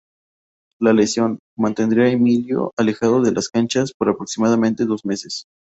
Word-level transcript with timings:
La 0.79 0.93
lesión, 0.93 1.37
mantendría 1.55 2.05
a 2.05 2.09
Emilio; 2.09 2.71
alejado 2.75 3.21
de 3.21 3.33
las 3.33 3.49
canchas, 3.49 3.93
por 3.93 4.09
aproximadamente 4.09 4.85
dos 4.85 5.05
meses. 5.05 5.45